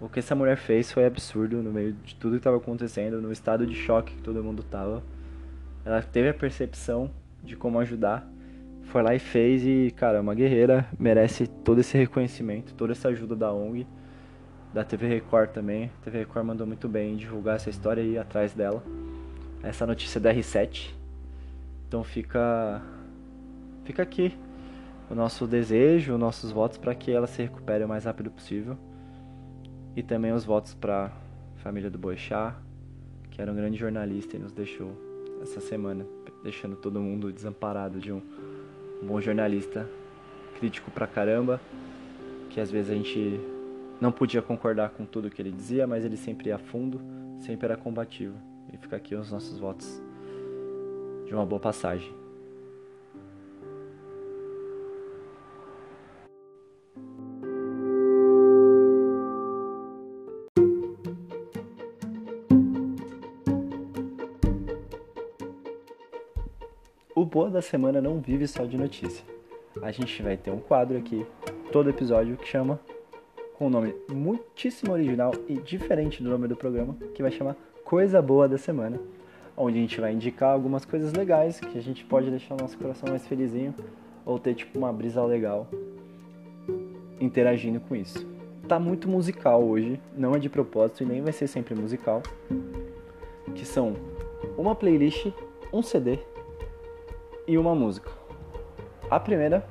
O 0.00 0.08
que 0.08 0.20
essa 0.20 0.36
mulher 0.36 0.58
fez 0.58 0.92
foi 0.92 1.04
absurdo 1.04 1.60
no 1.60 1.72
meio 1.72 1.92
de 1.92 2.14
tudo 2.14 2.34
que 2.34 2.38
estava 2.38 2.58
acontecendo, 2.58 3.20
no 3.20 3.32
estado 3.32 3.66
de 3.66 3.74
choque 3.74 4.14
que 4.14 4.22
todo 4.22 4.44
mundo 4.44 4.62
tava. 4.62 5.02
Ela 5.84 6.02
teve 6.02 6.28
a 6.28 6.34
percepção 6.34 7.10
de 7.42 7.56
como 7.56 7.78
ajudar 7.78 8.32
foi 8.92 9.02
lá 9.02 9.14
e 9.14 9.18
fez 9.18 9.64
e, 9.64 9.90
cara, 9.96 10.18
é 10.18 10.20
uma 10.20 10.34
guerreira, 10.34 10.86
merece 10.98 11.46
todo 11.46 11.80
esse 11.80 11.96
reconhecimento, 11.96 12.74
toda 12.74 12.92
essa 12.92 13.08
ajuda 13.08 13.34
da 13.34 13.50
ONG, 13.50 13.86
da 14.74 14.84
TV 14.84 15.08
Record 15.08 15.50
também. 15.50 15.90
A 16.00 16.04
TV 16.04 16.18
Record 16.18 16.44
mandou 16.44 16.66
muito 16.66 16.88
bem 16.88 17.16
divulgar 17.16 17.56
essa 17.56 17.70
história 17.70 18.02
aí 18.02 18.18
atrás 18.18 18.52
dela. 18.52 18.82
Essa 19.62 19.86
notícia 19.86 20.20
da 20.20 20.34
R7. 20.34 20.90
Então 21.88 22.04
fica 22.04 22.82
fica 23.84 24.02
aqui 24.02 24.36
o 25.08 25.14
nosso 25.14 25.46
desejo, 25.46 26.12
os 26.12 26.20
nossos 26.20 26.50
votos 26.50 26.76
para 26.76 26.94
que 26.94 27.10
ela 27.10 27.26
se 27.26 27.42
recupere 27.42 27.84
o 27.84 27.88
mais 27.88 28.04
rápido 28.04 28.30
possível. 28.30 28.76
E 29.96 30.02
também 30.02 30.32
os 30.32 30.44
votos 30.44 30.74
para 30.74 31.06
a 31.06 31.58
família 31.62 31.88
do 31.88 31.98
Boixá, 31.98 32.56
que 33.30 33.40
era 33.40 33.50
um 33.50 33.54
grande 33.54 33.78
jornalista 33.78 34.36
e 34.36 34.38
nos 34.38 34.52
deixou 34.52 35.11
essa 35.42 35.60
semana, 35.60 36.06
deixando 36.42 36.76
todo 36.76 37.00
mundo 37.00 37.32
desamparado 37.32 37.98
de 37.98 38.12
um 38.12 38.22
bom 39.02 39.20
jornalista, 39.20 39.88
crítico 40.58 40.90
pra 40.90 41.06
caramba, 41.06 41.60
que 42.50 42.60
às 42.60 42.70
vezes 42.70 42.90
a 42.90 42.94
gente 42.94 43.40
não 44.00 44.12
podia 44.12 44.42
concordar 44.42 44.90
com 44.90 45.04
tudo 45.04 45.30
que 45.30 45.40
ele 45.40 45.50
dizia, 45.50 45.86
mas 45.86 46.04
ele 46.04 46.16
sempre 46.16 46.48
ia 46.48 46.56
a 46.56 46.58
fundo, 46.58 47.00
sempre 47.40 47.66
era 47.66 47.76
combativo. 47.76 48.34
E 48.72 48.76
fica 48.76 48.96
aqui 48.96 49.14
os 49.14 49.30
nossos 49.30 49.58
votos 49.58 50.02
de 51.26 51.34
uma 51.34 51.44
boa 51.44 51.60
passagem. 51.60 52.21
Boa 67.32 67.48
da 67.48 67.62
Semana 67.62 67.98
não 67.98 68.20
vive 68.20 68.46
só 68.46 68.66
de 68.66 68.76
notícia. 68.76 69.24
A 69.80 69.90
gente 69.90 70.22
vai 70.22 70.36
ter 70.36 70.50
um 70.50 70.58
quadro 70.58 70.98
aqui, 70.98 71.24
todo 71.72 71.88
episódio, 71.88 72.36
que 72.36 72.46
chama, 72.46 72.78
com 73.54 73.68
um 73.68 73.70
nome 73.70 73.94
muitíssimo 74.12 74.92
original 74.92 75.32
e 75.48 75.54
diferente 75.54 76.22
do 76.22 76.28
nome 76.28 76.46
do 76.46 76.54
programa, 76.54 76.94
que 77.14 77.22
vai 77.22 77.32
chamar 77.32 77.56
Coisa 77.82 78.20
Boa 78.20 78.46
da 78.46 78.58
Semana, 78.58 79.00
onde 79.56 79.78
a 79.78 79.80
gente 79.80 79.98
vai 79.98 80.12
indicar 80.12 80.50
algumas 80.50 80.84
coisas 80.84 81.14
legais 81.14 81.58
que 81.58 81.78
a 81.78 81.80
gente 81.80 82.04
pode 82.04 82.28
deixar 82.28 82.52
o 82.52 82.58
nosso 82.58 82.76
coração 82.76 83.08
mais 83.08 83.26
felizinho 83.26 83.74
ou 84.26 84.38
ter 84.38 84.54
tipo 84.54 84.78
uma 84.78 84.92
brisa 84.92 85.24
legal 85.24 85.66
interagindo 87.18 87.80
com 87.80 87.96
isso. 87.96 88.28
Tá 88.68 88.78
muito 88.78 89.08
musical 89.08 89.64
hoje, 89.64 89.98
não 90.14 90.34
é 90.34 90.38
de 90.38 90.50
propósito 90.50 91.02
e 91.02 91.06
nem 91.06 91.22
vai 91.22 91.32
ser 91.32 91.46
sempre 91.46 91.74
musical, 91.74 92.22
que 93.54 93.64
são 93.64 93.96
uma 94.58 94.74
playlist, 94.74 95.32
um 95.72 95.80
CD 95.80 96.18
e 97.52 97.58
uma 97.58 97.74
música. 97.74 98.10
A 99.10 99.20
primeira 99.20 99.62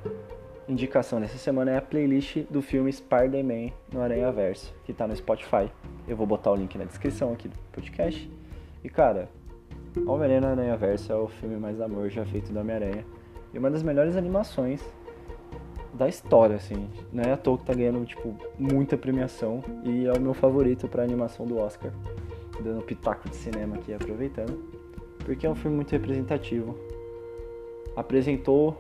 indicação 0.70 1.20
dessa 1.20 1.40
semana 1.40 1.72
é 1.72 1.78
a 1.78 1.82
playlist 1.82 2.46
do 2.48 2.62
filme 2.62 2.94
Spider-Man 2.94 3.72
no 3.92 4.04
Aranha 4.04 4.32
Verso, 4.32 4.72
que 4.86 4.94
tá 4.94 5.08
no 5.08 5.16
Spotify. 5.16 5.68
Eu 6.08 6.16
vou 6.16 6.28
botar 6.28 6.52
o 6.52 6.56
link 6.56 6.78
na 6.78 6.84
descrição 6.84 7.34
aqui 7.34 7.48
do 7.48 7.58
podcast. 7.72 8.32
E 8.84 8.88
cara, 8.88 9.28
Homem-Aranha 10.06 10.42
no 10.42 10.48
Aranha 10.48 10.78
Verso 10.78 11.12
é 11.12 11.16
o 11.16 11.28
filme 11.28 11.58
mais 11.58 11.82
amor 11.82 12.08
já 12.12 12.24
feito 12.24 12.54
do 12.54 12.60
Homem-Aranha. 12.60 13.04
E 13.52 13.58
uma 13.58 13.72
das 13.72 13.82
melhores 13.82 14.16
animações 14.16 14.80
da 15.92 16.08
história, 16.08 16.58
assim. 16.58 16.88
Não 17.12 17.24
é 17.24 17.32
à 17.32 17.38
toa 17.38 17.58
que 17.58 17.66
tá 17.66 17.74
ganhando, 17.74 18.06
tipo, 18.06 18.36
muita 18.60 18.96
premiação. 18.96 19.64
E 19.84 20.06
é 20.06 20.14
o 20.14 20.22
meu 20.22 20.36
favorito 20.36 20.88
pra 20.88 21.02
animação 21.02 21.48
do 21.48 21.58
Oscar. 21.58 21.92
Dando 22.64 22.84
pitaco 22.84 23.28
de 23.28 23.36
cinema 23.36 23.78
aqui, 23.78 23.92
aproveitando. 23.92 24.70
Porque 25.26 25.48
é 25.48 25.50
um 25.50 25.56
filme 25.56 25.78
muito 25.78 25.92
representativo 25.92 26.78
apresentou 27.96 28.78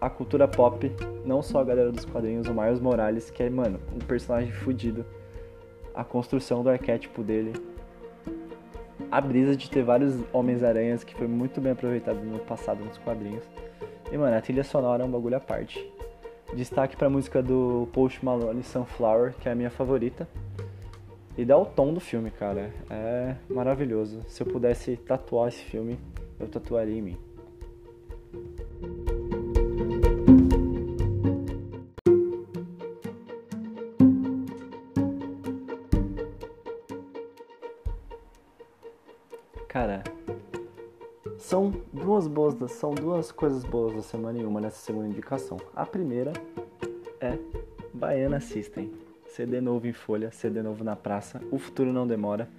a 0.00 0.10
cultura 0.10 0.48
pop, 0.48 0.90
não 1.24 1.42
só 1.42 1.60
a 1.60 1.64
galera 1.64 1.92
dos 1.92 2.04
quadrinhos, 2.04 2.48
o 2.48 2.54
Miles 2.54 2.80
Morales, 2.80 3.30
que 3.30 3.42
é, 3.42 3.48
mano, 3.48 3.78
um 3.94 3.98
personagem 3.98 4.50
fodido. 4.50 5.06
A 5.94 6.02
construção 6.02 6.62
do 6.62 6.70
arquétipo 6.70 7.22
dele. 7.22 7.52
A 9.10 9.20
brisa 9.20 9.54
de 9.54 9.70
ter 9.70 9.84
vários 9.84 10.16
Homens-Aranhas, 10.32 11.04
que 11.04 11.14
foi 11.14 11.28
muito 11.28 11.60
bem 11.60 11.72
aproveitado 11.72 12.16
no 12.24 12.38
passado 12.40 12.84
nos 12.84 12.98
quadrinhos. 12.98 13.44
E, 14.10 14.16
mano, 14.16 14.36
a 14.36 14.40
trilha 14.40 14.64
sonora 14.64 15.02
é 15.02 15.06
um 15.06 15.10
bagulho 15.10 15.36
à 15.36 15.40
parte. 15.40 15.88
Destaque 16.54 16.96
pra 16.96 17.08
música 17.08 17.42
do 17.42 17.88
Post 17.92 18.24
Malone, 18.24 18.62
Sunflower, 18.62 19.34
que 19.40 19.48
é 19.48 19.52
a 19.52 19.54
minha 19.54 19.70
favorita. 19.70 20.26
E 21.36 21.44
dá 21.44 21.56
o 21.56 21.64
tom 21.64 21.94
do 21.94 22.00
filme, 22.00 22.30
cara. 22.30 22.70
É 22.90 23.36
maravilhoso. 23.48 24.22
Se 24.26 24.42
eu 24.42 24.46
pudesse 24.46 24.96
tatuar 24.96 25.48
esse 25.48 25.62
filme, 25.62 25.98
eu 26.40 26.48
tatuaria 26.48 26.98
em 26.98 27.02
mim. 27.02 27.31
Cara, 39.68 40.04
são 41.38 41.72
duas 41.92 42.26
boas, 42.26 42.54
são 42.72 42.94
duas 42.94 43.32
coisas 43.32 43.64
boas 43.64 43.94
da 43.94 44.02
semana 44.02 44.38
em 44.38 44.44
uma 44.44 44.60
nessa 44.60 44.76
segunda 44.76 45.08
indicação. 45.08 45.56
A 45.74 45.86
primeira 45.86 46.32
é 47.20 47.38
Baiana 47.92 48.38
System. 48.38 48.92
CD 49.26 49.62
novo 49.62 49.86
em 49.86 49.94
folha, 49.94 50.30
CD 50.30 50.62
novo 50.62 50.84
na 50.84 50.94
praça, 50.94 51.40
O 51.50 51.58
Futuro 51.58 51.90
Não 51.90 52.06
Demora. 52.06 52.50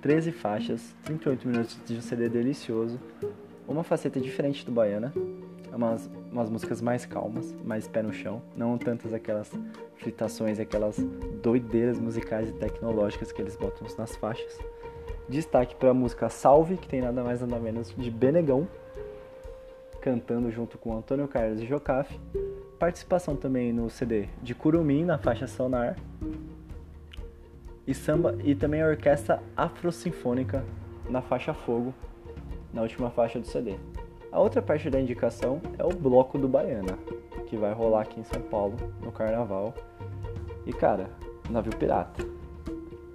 13 0.00 0.30
faixas, 0.30 0.94
38 1.04 1.48
minutos 1.48 1.78
de 1.84 1.96
um 1.96 2.00
CD 2.00 2.28
delicioso. 2.28 3.00
Uma 3.70 3.84
faceta 3.84 4.18
diferente 4.18 4.66
do 4.66 4.72
Baiana. 4.72 5.12
Umas, 5.72 6.10
umas 6.32 6.50
músicas 6.50 6.82
mais 6.82 7.06
calmas, 7.06 7.54
mais 7.64 7.86
pé 7.86 8.02
no 8.02 8.12
chão. 8.12 8.42
Não 8.56 8.76
tantas 8.76 9.14
aquelas 9.14 9.48
fritações, 9.94 10.58
aquelas 10.58 10.98
doideiras 11.40 11.96
musicais 12.00 12.50
e 12.50 12.52
tecnológicas 12.52 13.30
que 13.30 13.40
eles 13.40 13.54
botam 13.54 13.86
nas 13.96 14.16
faixas. 14.16 14.58
Destaque 15.28 15.76
para 15.76 15.90
a 15.90 15.94
música 15.94 16.28
Salve, 16.28 16.76
que 16.78 16.88
tem 16.88 17.00
nada 17.00 17.22
mais 17.22 17.40
nada 17.42 17.60
menos 17.60 17.94
de 17.96 18.10
Benegão. 18.10 18.66
cantando 20.00 20.50
junto 20.50 20.76
com 20.76 20.96
Antônio 20.96 21.28
Carlos 21.28 21.60
e 21.60 21.66
Jocafe. 21.66 22.18
Participação 22.76 23.36
também 23.36 23.72
no 23.72 23.88
CD 23.88 24.26
de 24.42 24.52
Curumim, 24.52 25.04
na 25.04 25.16
faixa 25.16 25.46
Sonar. 25.46 25.96
E 27.86 27.94
samba 27.94 28.36
e 28.42 28.52
também 28.56 28.82
a 28.82 28.88
orquestra 28.88 29.40
Afrosinfônica 29.56 30.64
na 31.08 31.22
faixa 31.22 31.54
Fogo, 31.54 31.94
na 32.72 32.82
última 32.82 33.10
faixa 33.10 33.38
do 33.38 33.46
CD. 33.46 33.76
A 34.32 34.38
outra 34.38 34.62
parte 34.62 34.88
da 34.88 35.00
indicação 35.00 35.60
é 35.76 35.84
o 35.84 35.88
bloco 35.88 36.38
do 36.38 36.48
Baiana, 36.48 36.96
que 37.46 37.56
vai 37.56 37.72
rolar 37.72 38.02
aqui 38.02 38.20
em 38.20 38.24
São 38.24 38.40
Paulo 38.42 38.76
no 39.02 39.10
carnaval. 39.10 39.74
E 40.64 40.72
cara, 40.72 41.10
navio 41.48 41.74
pirata. 41.76 42.24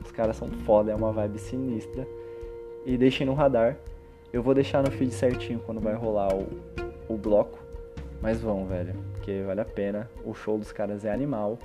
Os 0.04 0.12
caras 0.12 0.36
são 0.36 0.50
foda, 0.50 0.92
é 0.92 0.96
uma 0.96 1.12
vibe 1.12 1.40
sinistra. 1.40 2.06
E 2.86 2.98
deixem 2.98 3.26
no 3.26 3.34
radar. 3.34 3.78
Eu 4.34 4.44
vou 4.44 4.54
deixar 4.54 4.84
no 4.84 4.92
feed 4.92 5.14
certinho 5.14 5.60
quando 5.60 5.80
vai 5.80 5.94
rolar 5.96 6.36
o, 6.36 6.48
o 7.08 7.18
bloco. 7.18 7.58
Mas 8.22 8.42
vão, 8.42 8.66
velho, 8.66 8.94
porque 9.14 9.42
vale 9.44 9.62
a 9.62 9.66
pena. 9.66 10.10
O 10.24 10.34
show 10.34 10.58
dos 10.58 10.72
caras 10.72 11.06
é 11.06 11.14
animal. 11.14 11.58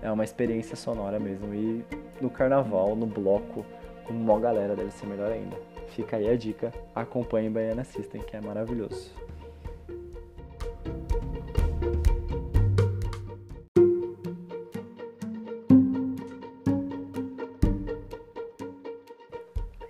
É 0.00 0.10
uma 0.10 0.24
experiência 0.24 0.76
sonora 0.76 1.18
mesmo. 1.18 1.52
E 1.52 1.84
no 2.20 2.30
carnaval, 2.30 2.94
no 2.94 3.06
bloco, 3.06 3.66
com 4.04 4.12
uma 4.12 4.38
galera, 4.38 4.76
deve 4.76 4.92
ser 4.92 5.06
melhor 5.06 5.32
ainda. 5.32 5.56
Fica 5.94 6.16
aí 6.16 6.28
a 6.28 6.36
dica. 6.36 6.72
Acompanhe 6.94 7.50
Baiana 7.50 7.84
System, 7.84 8.22
que 8.22 8.34
é 8.34 8.40
maravilhoso. 8.40 9.12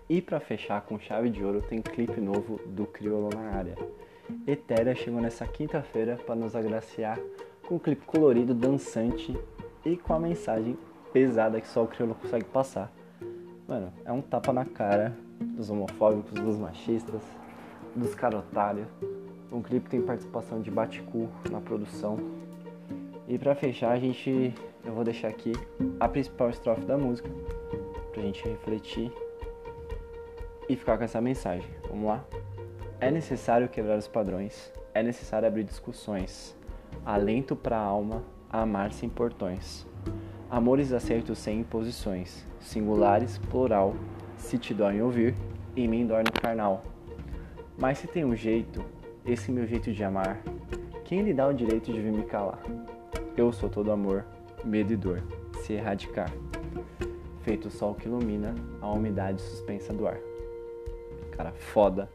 E 0.09 0.21
para 0.21 0.41
fechar 0.41 0.83
com 0.83 0.99
chave 0.99 1.31
de 1.31 1.43
ouro, 1.43 1.63
tem 1.63 1.81
clipe 1.81 2.21
novo 2.21 2.61
do 2.67 2.85
Criolo 2.85 3.31
na 3.35 3.57
área. 3.57 3.75
Etérea 4.47 4.95
chegou 4.95 5.21
nessa 5.21 5.47
quinta-feira 5.47 6.17
para 6.17 6.35
nos 6.35 6.55
agraciar 6.55 7.19
com 7.67 7.77
um 7.77 7.79
clipe 7.79 8.05
colorido, 8.05 8.53
dançante 8.53 9.35
e 9.87 9.97
com 9.97 10.13
a 10.13 10.19
mensagem 10.19 10.77
pesada 11.13 11.61
que 11.61 11.69
só 11.69 11.85
o 11.85 11.89
Criolo 11.89 12.15
consegue 12.15 12.45
passar. 12.45 12.93
Mano, 13.67 13.93
é 14.05 14.13
um 14.13 14.21
tapa 14.21 14.53
na 14.53 14.67
cara 14.67 15.17
dos 15.57 15.71
homofóbicos, 15.71 16.33
dos 16.33 16.59
machistas, 16.59 17.23
dos 17.95 18.15
carotários. 18.15 18.89
Um 19.51 19.63
clipe 19.63 19.89
tem 19.89 20.01
participação 20.01 20.61
de 20.61 20.71
Baticu 20.71 21.29
na 21.51 21.61
produção. 21.61 22.17
E 23.29 23.39
para 23.39 23.55
fechar, 23.55 23.93
a 23.93 23.99
gente 23.99 24.55
eu 24.85 24.93
vou 24.93 25.05
deixar 25.05 25.29
aqui 25.29 25.53
a 26.01 26.09
principal 26.09 26.51
estrofe 26.51 26.85
da 26.85 26.99
música 26.99 27.31
pra 28.13 28.21
gente 28.21 28.43
refletir 28.49 29.13
e 30.69 30.75
ficar 30.75 30.99
com 30.99 31.05
essa 31.05 31.21
mensagem. 31.21 31.69
Vamos 31.89 32.07
lá? 32.07 32.25
É 33.01 33.11
necessário 33.11 33.69
quebrar 33.69 33.97
os 33.97 34.09
padrões, 34.09 34.73
é 34.93 35.03
necessário 35.03 35.47
abrir 35.47 35.65
discussões, 35.65 36.57
alento 37.07 37.55
para 37.55 37.77
a 37.77 37.81
alma 37.81 38.25
a 38.51 38.63
amar 38.63 38.93
sem 38.93 39.09
portões. 39.09 39.87
Amores 40.51 40.93
acertos 40.93 41.39
sem 41.39 41.61
imposições, 41.61 42.45
singulares, 42.61 43.39
plural, 43.39 43.95
se 44.43 44.59
te 44.59 44.75
dói 44.75 44.97
em 44.97 45.03
ouvir, 45.03 45.35
em 45.77 45.89
mim 45.89 46.07
dói 46.07 46.23
no 46.23 46.33
carnal. 46.33 46.85
Mas 47.79 47.99
se 47.99 48.07
tem 48.07 48.25
um 48.25 48.37
jeito, 48.37 48.85
esse 49.25 49.51
meu 49.51 49.67
jeito 49.67 49.93
de 49.93 50.05
amar, 50.05 50.43
quem 51.05 51.23
lhe 51.23 51.33
dá 51.33 51.49
o 51.49 51.53
direito 51.53 51.93
de 51.93 52.01
vir 52.01 52.13
me 52.13 52.25
calar? 52.25 52.63
Eu 53.37 53.53
sou 53.53 53.69
todo 53.69 53.91
amor, 53.91 54.25
medo 54.65 54.93
e 54.93 54.97
dor, 54.97 55.23
se 55.63 55.73
erradicar. 55.73 56.31
Feito 57.43 57.69
o 57.69 57.71
sol 57.71 57.95
que 57.95 58.07
ilumina 58.07 58.55
a 58.81 58.91
umidade 58.91 59.41
suspensa 59.41 59.93
do 59.93 60.07
ar 60.07 60.19
cara, 61.43 61.53
foda. 61.53 62.09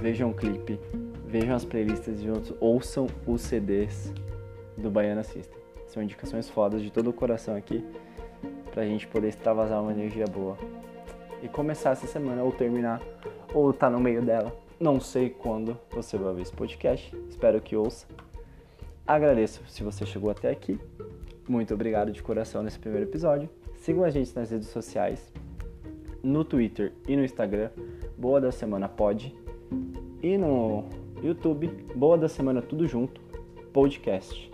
Vejam 0.00 0.30
o 0.30 0.34
clipe, 0.34 0.80
vejam 1.26 1.54
as 1.54 1.64
playlists 1.64 2.20
de 2.20 2.30
outros, 2.30 2.54
ouçam 2.60 3.06
os 3.26 3.42
CDs 3.42 4.12
do 4.76 4.90
Baiana 4.90 5.22
System. 5.22 5.58
São 5.86 6.02
indicações 6.02 6.48
fodas 6.48 6.82
de 6.82 6.90
todo 6.90 7.10
o 7.10 7.12
coração 7.12 7.54
aqui 7.56 7.84
pra 8.72 8.84
gente 8.84 9.06
poder 9.06 9.28
extravasar 9.28 9.82
uma 9.82 9.92
energia 9.92 10.26
boa. 10.26 10.56
E 11.42 11.48
começar 11.48 11.90
essa 11.90 12.06
semana 12.06 12.42
ou 12.42 12.52
terminar 12.52 13.00
ou 13.52 13.72
tá 13.72 13.88
no 13.88 14.00
meio 14.00 14.22
dela. 14.22 14.56
Não 14.78 15.00
sei 15.00 15.30
quando 15.30 15.78
você 15.90 16.18
vai 16.18 16.34
ver 16.34 16.42
esse 16.42 16.52
podcast, 16.52 17.16
espero 17.28 17.60
que 17.60 17.76
ouça. 17.76 18.06
Agradeço 19.06 19.62
se 19.68 19.82
você 19.82 20.04
chegou 20.04 20.30
até 20.30 20.50
aqui. 20.50 20.78
Muito 21.48 21.72
obrigado 21.72 22.10
de 22.10 22.22
coração 22.22 22.62
nesse 22.62 22.78
primeiro 22.78 23.06
episódio. 23.06 23.48
Sigam 23.76 24.04
a 24.04 24.10
gente 24.10 24.34
nas 24.34 24.50
redes 24.50 24.68
sociais, 24.68 25.32
no 26.22 26.44
Twitter 26.44 26.92
e 27.06 27.16
no 27.16 27.24
Instagram, 27.24 27.70
Boa 28.18 28.40
da 28.40 28.50
Semana 28.50 28.88
Pod. 28.88 29.34
E 30.22 30.36
no 30.36 30.84
YouTube, 31.22 31.68
Boa 31.94 32.18
da 32.18 32.28
Semana 32.28 32.60
Tudo 32.60 32.86
Junto, 32.86 33.20
podcast. 33.72 34.50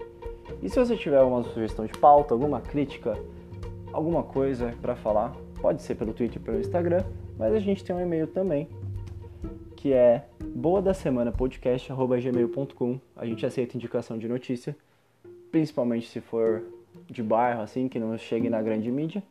E 0.62 0.68
se 0.68 0.78
você 0.78 0.96
tiver 0.96 1.18
alguma 1.18 1.42
sugestão 1.44 1.86
de 1.86 1.92
pauta, 1.98 2.34
alguma 2.34 2.60
crítica, 2.60 3.18
alguma 3.92 4.22
coisa 4.22 4.74
para 4.82 4.94
falar, 4.94 5.34
pode 5.62 5.80
ser 5.80 5.94
pelo 5.94 6.12
Twitter 6.12 6.38
ou 6.38 6.44
pelo 6.44 6.58
Instagram, 6.58 7.04
mas 7.38 7.54
a 7.54 7.60
gente 7.60 7.84
tem 7.84 7.94
um 7.94 8.00
e-mail 8.00 8.26
também, 8.26 8.68
que 9.76 9.92
é 9.92 10.26
boa 10.44 10.82
da 10.82 10.92
semana 10.92 11.30
podcast@gmail.com. 11.30 13.00
A 13.14 13.24
gente 13.24 13.46
aceita 13.46 13.76
indicação 13.76 14.18
de 14.18 14.26
notícia, 14.28 14.76
principalmente 15.52 16.08
se 16.08 16.20
for 16.20 16.64
de 17.06 17.22
bairro 17.22 17.62
assim, 17.62 17.88
que 17.88 18.00
não 18.00 18.18
chegue 18.18 18.50
na 18.50 18.60
grande 18.60 18.90
mídia. 18.90 19.22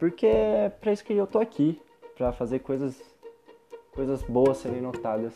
Porque 0.00 0.26
é 0.26 0.68
pra 0.68 0.92
isso 0.92 1.04
que 1.04 1.12
eu 1.12 1.28
tô 1.28 1.38
aqui, 1.38 1.80
pra 2.16 2.32
fazer 2.32 2.58
coisas, 2.58 3.00
coisas 3.94 4.20
boas 4.24 4.58
serem 4.58 4.80
notadas, 4.80 5.32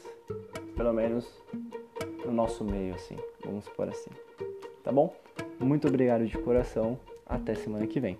pelo 0.76 0.92
menos 0.92 1.40
no 2.24 2.32
nosso 2.32 2.64
meio, 2.64 2.96
assim, 2.96 3.16
vamos 3.44 3.68
por 3.68 3.88
assim. 3.88 4.10
Tá 4.82 4.90
bom? 4.90 5.14
Muito 5.60 5.86
obrigado 5.86 6.26
de 6.26 6.36
coração, 6.36 6.98
até 7.24 7.54
semana 7.54 7.86
que 7.86 8.00
vem. 8.00 8.18